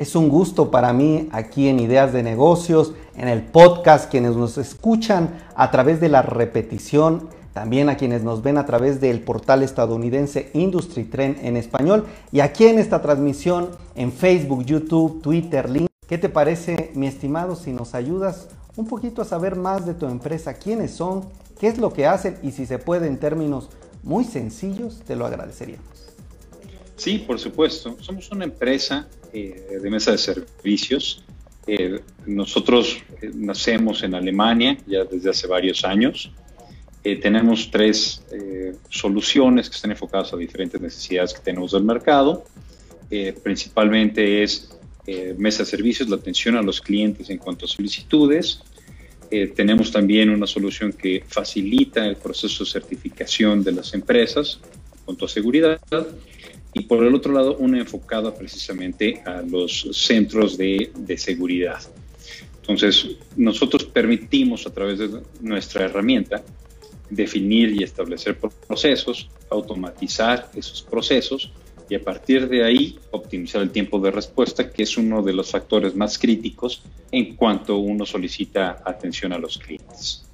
[0.00, 4.56] Es un gusto para mí aquí en Ideas de Negocios, en el podcast, quienes nos
[4.56, 9.62] escuchan a través de la repetición, también a quienes nos ven a través del portal
[9.62, 15.88] estadounidense Industry Trend en español y aquí en esta transmisión en Facebook, YouTube, Twitter, LinkedIn.
[16.08, 20.06] ¿Qué te parece, mi estimado, si nos ayudas un poquito a saber más de tu
[20.06, 21.26] empresa, quiénes son,
[21.58, 23.68] qué es lo que hacen y si se puede en términos
[24.02, 26.09] muy sencillos, te lo agradeceríamos.
[27.00, 27.96] Sí, por supuesto.
[28.02, 31.24] Somos una empresa eh, de mesa de servicios.
[31.66, 36.30] Eh, nosotros eh, nacemos en Alemania ya desde hace varios años.
[37.02, 38.22] tenemos tres
[38.90, 42.44] soluciones que están enfocadas a diferentes necesidades que tenemos del mercado.
[43.42, 44.68] principalmente es
[45.38, 48.60] mesa de servicios, la atención a los clientes en cuanto a solicitudes.
[49.56, 54.60] tenemos también una solución que facilita el proceso de certificación de las empresas
[54.92, 55.80] en cuanto a seguridad
[56.72, 61.80] y por el otro lado una enfocada precisamente a los centros de, de, seguridad.
[62.60, 66.42] Entonces, nosotros permitimos a través de nuestra herramienta
[67.08, 71.50] definir y establecer procesos, automatizar esos procesos
[71.88, 75.50] y a partir de ahí optimizar el tiempo de respuesta, que es uno de los
[75.50, 80.24] factores más críticos en cuanto uno solicita atención a los clientes.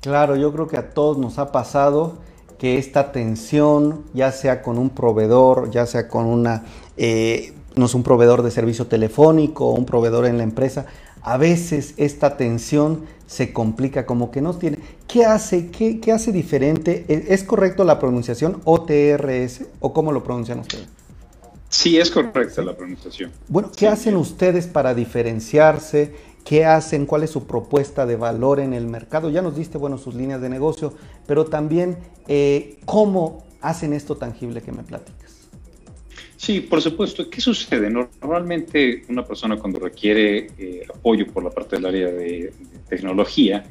[0.00, 2.18] Claro, yo creo que a todos nos ha pasado
[2.58, 6.64] que esta tensión, ya sea con un proveedor, ya sea con una,
[6.96, 10.86] eh, no es un proveedor de servicio telefónico, un proveedor en la empresa,
[11.22, 14.78] a veces esta tensión se complica como que no tiene.
[15.06, 17.04] ¿Qué hace, qué, qué hace diferente?
[17.08, 20.88] ¿Es correcto la pronunciación OTRS o cómo lo pronuncian ustedes?
[21.68, 23.30] Sí, es correcta la pronunciación.
[23.46, 26.14] Bueno, ¿qué hacen ustedes para diferenciarse?
[26.48, 29.28] Qué hacen, cuál es su propuesta de valor en el mercado.
[29.28, 30.94] Ya nos diste, bueno, sus líneas de negocio,
[31.26, 35.46] pero también eh, cómo hacen esto tangible que me platicas.
[36.38, 37.28] Sí, por supuesto.
[37.28, 37.90] ¿Qué sucede?
[37.90, 42.54] Normalmente una persona cuando requiere eh, apoyo por la parte del área de,
[42.88, 43.64] tecnología,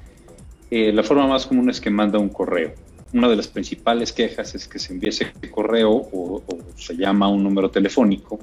[0.69, 2.73] eh, la forma más común es que manda un correo.
[3.11, 7.27] Una de las principales quejas es que se envíe ese correo o, o se llama
[7.27, 8.37] un número telefónico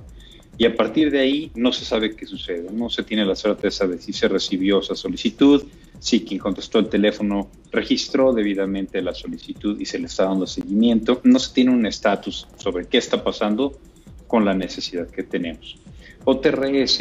[0.57, 3.87] y a partir de ahí no se sabe qué sucede, no se tiene la certeza
[3.87, 5.65] de si se recibió esa solicitud,
[5.99, 11.21] si quien contestó el teléfono registró debidamente la solicitud y se le está dando seguimiento,
[11.25, 13.79] no se tiene un estatus sobre qué está pasando
[14.27, 15.77] con la necesidad que tenemos.
[16.25, 17.01] OTRS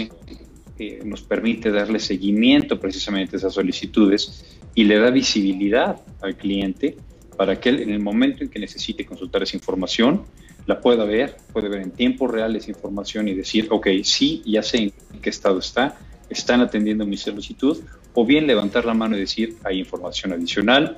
[0.79, 6.97] eh, nos permite darle seguimiento precisamente a esas solicitudes y le da visibilidad al cliente
[7.37, 10.23] para que él, en el momento en que necesite consultar esa información,
[10.65, 14.63] la pueda ver, puede ver en tiempo real esa información y decir, ok, sí, ya
[14.63, 15.97] sé en qué estado está,
[16.29, 17.79] están atendiendo mi solicitud,
[18.13, 20.97] o bien levantar la mano y decir, hay información adicional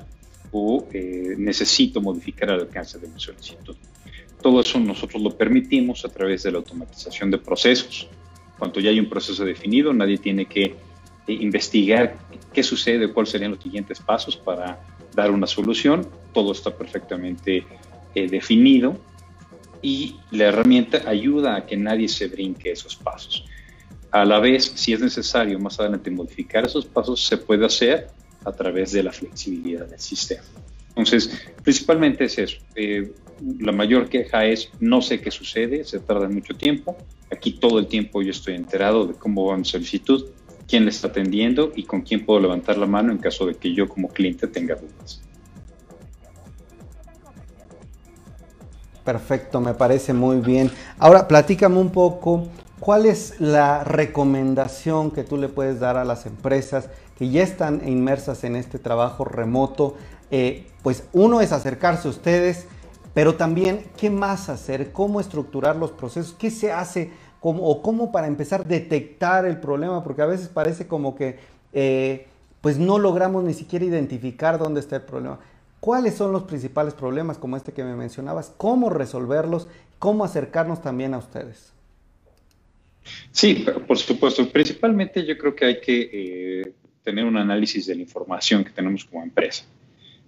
[0.52, 3.74] o eh, necesito modificar el alcance de mi solicitud.
[4.40, 8.08] Todo eso nosotros lo permitimos a través de la automatización de procesos.
[8.58, 10.74] Cuando ya hay un proceso definido, nadie tiene que eh,
[11.26, 12.16] investigar
[12.52, 14.78] qué sucede, cuáles serían los siguientes pasos para
[15.14, 16.06] dar una solución.
[16.32, 17.64] Todo está perfectamente
[18.14, 18.98] eh, definido
[19.82, 23.44] y la herramienta ayuda a que nadie se brinque esos pasos.
[24.10, 28.08] A la vez, si es necesario más adelante modificar esos pasos, se puede hacer
[28.44, 30.44] a través de la flexibilidad del sistema.
[30.90, 31.30] Entonces,
[31.62, 32.58] principalmente es eso.
[32.74, 33.12] Eh,
[33.58, 36.96] la mayor queja es no sé qué sucede, se tarda mucho tiempo.
[37.30, 40.24] Aquí todo el tiempo yo estoy enterado de cómo va mi solicitud,
[40.66, 43.74] quién le está atendiendo y con quién puedo levantar la mano en caso de que
[43.74, 45.22] yo como cliente tenga dudas.
[49.06, 50.68] Perfecto, me parece muy bien.
[50.98, 52.48] Ahora, platícame un poco,
[52.80, 57.86] ¿cuál es la recomendación que tú le puedes dar a las empresas que ya están
[57.86, 59.94] inmersas en este trabajo remoto?
[60.32, 62.66] Eh, pues uno es acercarse a ustedes,
[63.14, 64.90] pero también, ¿qué más hacer?
[64.90, 66.34] ¿Cómo estructurar los procesos?
[66.36, 67.12] ¿Qué se hace?
[67.38, 70.02] ¿Cómo, ¿O cómo para empezar a detectar el problema?
[70.02, 71.38] Porque a veces parece como que
[71.72, 72.26] eh,
[72.60, 75.38] pues no logramos ni siquiera identificar dónde está el problema
[75.80, 81.14] cuáles son los principales problemas como este que me mencionabas, cómo resolverlos, cómo acercarnos también
[81.14, 81.72] a ustedes.
[83.30, 84.48] Sí, por supuesto.
[84.48, 86.72] Principalmente yo creo que hay que eh,
[87.02, 89.64] tener un análisis de la información que tenemos como empresa.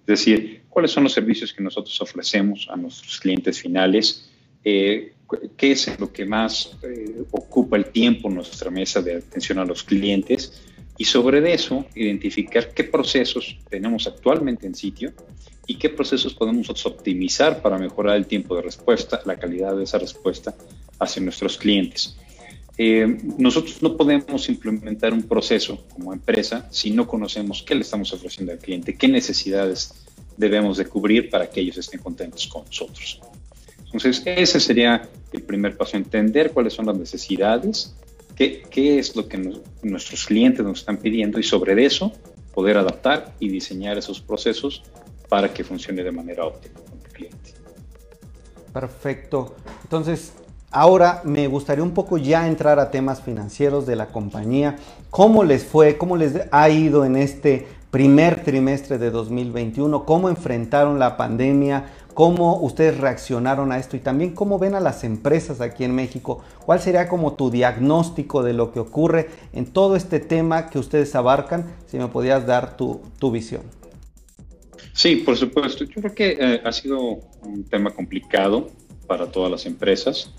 [0.00, 4.30] Es decir, cuáles son los servicios que nosotros ofrecemos a nuestros clientes finales,
[4.64, 5.12] eh,
[5.56, 9.64] qué es lo que más eh, ocupa el tiempo en nuestra mesa de atención a
[9.64, 10.62] los clientes
[10.98, 15.12] y sobre eso identificar qué procesos tenemos actualmente en sitio
[15.66, 19.98] y qué procesos podemos optimizar para mejorar el tiempo de respuesta, la calidad de esa
[19.98, 20.54] respuesta
[20.98, 22.16] hacia nuestros clientes.
[22.76, 23.06] Eh,
[23.38, 28.52] nosotros no podemos implementar un proceso como empresa si no conocemos qué le estamos ofreciendo
[28.52, 29.94] al cliente, qué necesidades
[30.36, 33.20] debemos de cubrir para que ellos estén contentos con nosotros.
[33.84, 37.94] Entonces, ese sería el primer paso, entender cuáles son las necesidades
[38.38, 39.38] qué, es lo que
[39.82, 42.12] nuestros clientes nos están pidiendo y sobre eso
[42.54, 44.82] poder adaptar y diseñar esos procesos
[45.28, 47.54] para que funcione de manera óptima con el cliente.
[48.72, 49.56] Perfecto.
[49.82, 50.32] Entonces,
[50.70, 54.76] ahora me gustaría un poco ya entrar a temas financieros de la compañía.
[55.10, 55.98] ¿Cómo les fue?
[55.98, 60.04] ¿Cómo les ha ido en este primer trimestre de 2021?
[60.04, 61.90] ¿Cómo enfrentaron la pandemia?
[62.18, 63.96] ¿Cómo ustedes reaccionaron a esto?
[63.96, 66.42] Y también cómo ven a las empresas aquí en México.
[66.66, 71.14] ¿Cuál sería como tu diagnóstico de lo que ocurre en todo este tema que ustedes
[71.14, 71.72] abarcan?
[71.86, 73.62] Si me podías dar tu, tu visión.
[74.94, 75.84] Sí, por supuesto.
[75.84, 78.68] Yo creo que eh, ha sido un tema complicado
[79.06, 80.34] para todas las empresas.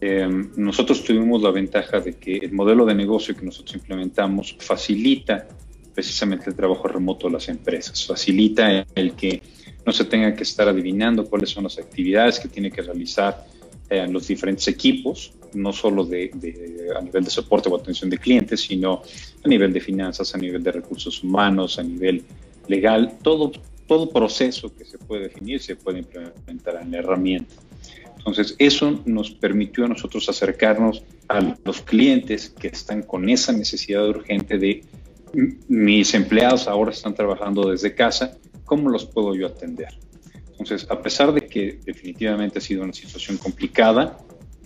[0.00, 5.46] Eh, nosotros tuvimos la ventaja de que el modelo de negocio que nosotros implementamos facilita
[5.94, 9.40] precisamente el trabajo remoto de las empresas, facilita el que
[9.84, 13.46] no se tenga que estar adivinando cuáles son las actividades que tiene que realizar
[13.90, 16.30] eh, los diferentes equipos, no solo de,
[16.96, 19.02] a nivel de soporte o atención de clientes, sino
[19.44, 22.22] a nivel de finanzas, a nivel de recursos humanos, a nivel
[22.68, 23.52] legal, todo
[23.86, 27.54] todo proceso que se puede definir se puede implementar en la herramienta.
[28.16, 34.08] Entonces, eso nos permitió a nosotros acercarnos a los clientes que están con esa necesidad
[34.08, 34.82] urgente de
[35.68, 39.88] mis empleados ahora están trabajando desde casa, ¿cómo los puedo yo atender?
[40.50, 44.18] Entonces, a pesar de que definitivamente ha sido una situación complicada,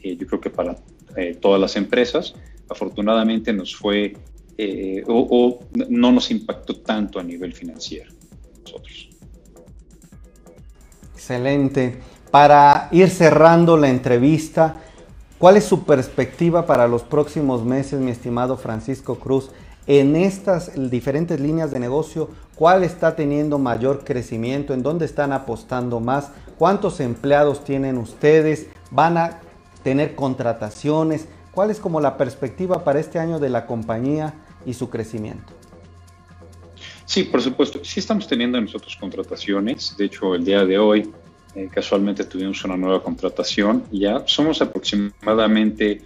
[0.03, 0.77] eh, yo creo que para
[1.17, 2.35] eh, todas las empresas,
[2.69, 4.17] afortunadamente nos fue
[4.59, 8.11] eh, o no nos impactó tanto a nivel financiero
[8.63, 9.09] nosotros.
[11.15, 11.97] Excelente.
[12.31, 14.77] Para ir cerrando la entrevista,
[15.39, 19.51] ¿cuál es su perspectiva para los próximos meses, mi estimado Francisco Cruz?
[19.87, 24.75] En estas diferentes líneas de negocio, ¿cuál está teniendo mayor crecimiento?
[24.75, 26.33] ¿En dónde están apostando más?
[26.59, 28.67] ¿Cuántos empleados tienen ustedes?
[28.91, 29.41] ¿Van a
[29.85, 31.29] tener contrataciones?
[31.53, 34.35] ¿Cuál es como la perspectiva para este año de la compañía
[34.67, 35.53] y su crecimiento?
[37.05, 37.79] Sí, por supuesto.
[37.85, 39.97] Sí estamos teniendo nosotros contrataciones.
[39.97, 41.13] De hecho, el día de hoy
[41.55, 43.85] eh, casualmente tuvimos una nueva contratación.
[43.93, 46.03] Ya somos aproximadamente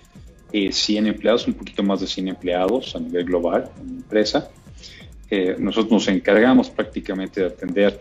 [0.52, 4.50] 100 eh, empleados, un poquito más de 100 empleados a nivel global en la empresa.
[5.30, 8.00] Eh, nosotros nos encargamos prácticamente de atender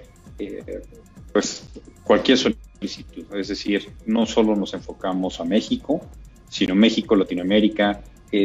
[1.31, 1.67] pues,
[2.03, 3.25] cualquier solicitud.
[3.35, 6.01] Es decir, no solo nos enfocamos a México,
[6.49, 8.01] sino México, Latinoamérica.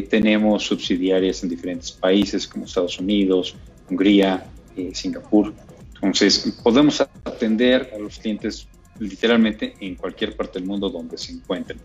[0.08, 3.54] tenemos subsidiarias en diferentes países como Estados Unidos,
[3.88, 4.44] Hungría,
[4.76, 5.52] eh, Singapur.
[5.94, 8.66] Entonces, podemos atender a los clientes
[8.98, 11.78] literalmente en cualquier parte del mundo donde se encuentren.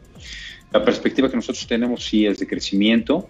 [0.72, 3.28] La perspectiva que nosotros tenemos sí es de crecimiento,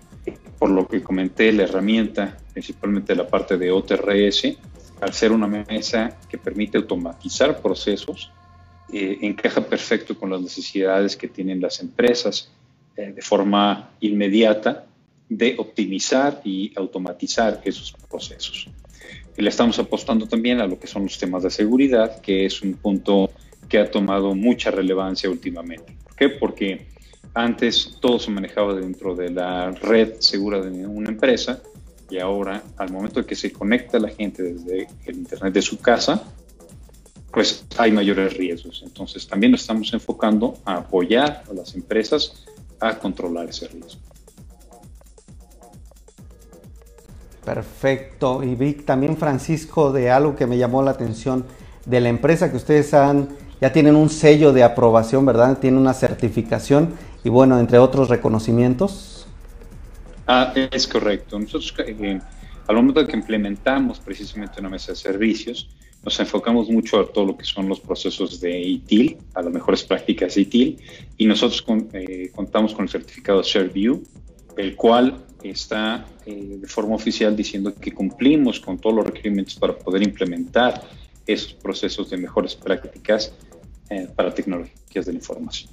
[0.57, 4.57] por lo que comenté, la herramienta, principalmente la parte de OTRS,
[4.99, 8.31] al ser una mesa que permite automatizar procesos,
[8.91, 12.51] eh, encaja perfecto con las necesidades que tienen las empresas
[12.97, 14.85] eh, de forma inmediata
[15.29, 18.67] de optimizar y automatizar esos procesos.
[19.37, 22.73] Le estamos apostando también a lo que son los temas de seguridad, que es un
[22.73, 23.31] punto
[23.69, 25.95] que ha tomado mucha relevancia últimamente.
[26.03, 26.29] ¿Por qué?
[26.29, 26.87] Porque
[27.33, 31.61] antes todo se manejaba dentro de la red segura de una empresa
[32.09, 36.23] y ahora al momento que se conecta la gente desde el Internet de su casa,
[37.31, 38.81] pues hay mayores riesgos.
[38.83, 42.45] Entonces también estamos enfocando a apoyar a las empresas
[42.79, 44.01] a controlar ese riesgo.
[47.45, 48.43] Perfecto.
[48.43, 51.45] Y vi también, Francisco, de algo que me llamó la atención
[51.85, 53.29] de la empresa que ustedes han,
[53.61, 55.57] ya tienen un sello de aprobación, ¿verdad?
[55.59, 59.27] Tienen una certificación y bueno, entre otros reconocimientos.
[60.27, 61.39] Ah, es correcto.
[61.39, 62.19] Nosotros, eh,
[62.67, 65.69] al momento de que implementamos precisamente una mesa de servicios,
[66.03, 69.83] nos enfocamos mucho a todo lo que son los procesos de ITIL, a las mejores
[69.83, 70.77] prácticas de ITIL,
[71.17, 74.01] y nosotros eh, contamos con el certificado ShareView,
[74.55, 79.75] el cual está eh, de forma oficial diciendo que cumplimos con todos los requerimientos para
[79.75, 80.81] poder implementar
[81.33, 83.33] esos procesos de mejores prácticas
[83.89, 85.71] eh, para tecnologías de la información.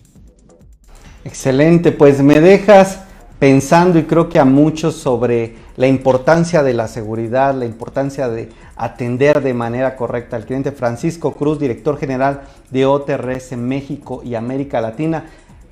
[1.24, 3.00] Excelente, pues me dejas
[3.38, 8.48] pensando y creo que a muchos sobre la importancia de la seguridad, la importancia de
[8.76, 10.72] atender de manera correcta al cliente.
[10.72, 15.24] Francisco Cruz, director general de OTRS México y América Latina.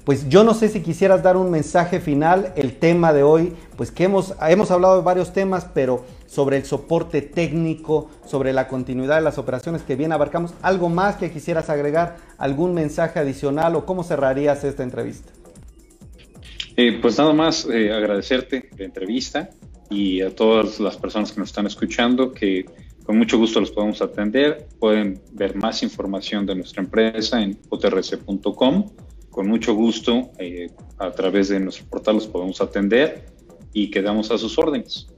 [0.05, 3.91] Pues yo no sé si quisieras dar un mensaje final, el tema de hoy, pues
[3.91, 9.17] que hemos, hemos hablado de varios temas, pero sobre el soporte técnico, sobre la continuidad
[9.17, 12.19] de las operaciones que bien abarcamos, ¿algo más que quisieras agregar?
[12.37, 15.33] ¿Algún mensaje adicional o cómo cerrarías esta entrevista?
[16.77, 19.49] Eh, pues nada más eh, agradecerte la entrevista
[19.89, 22.67] y a todas las personas que nos están escuchando que
[23.07, 24.67] con mucho gusto los podemos atender.
[24.79, 28.91] Pueden ver más información de nuestra empresa en otrc.com
[29.35, 33.27] con mucho gusto eh, a través de nuestro portal los podemos atender
[33.73, 35.09] y quedamos a sus órdenes.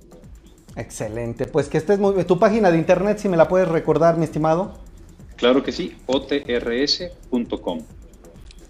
[0.74, 2.26] Excelente, pues que estés muy bien.
[2.26, 4.78] Tu página de internet, si me la puedes recordar, mi estimado.
[5.36, 7.80] Claro que sí, otrs.com.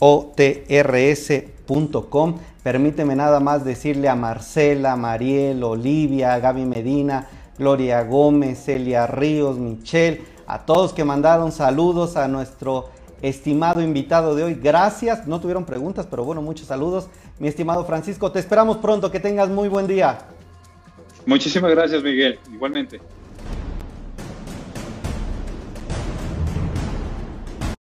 [0.00, 1.18] otrs.com.
[2.64, 10.22] Permíteme nada más decirle a Marcela, Mariel, Olivia, Gaby Medina, Gloria Gómez, Celia Ríos, Michelle,
[10.48, 14.54] a todos que mandaron saludos a nuestro estimado invitado de hoy.
[14.54, 17.08] Gracias, no tuvieron preguntas, pero bueno, muchos saludos.
[17.38, 20.18] Mi estimado Francisco, te esperamos pronto, que tengas muy buen día.
[21.26, 22.38] Muchísimas gracias, Miguel.
[22.52, 23.00] Igualmente.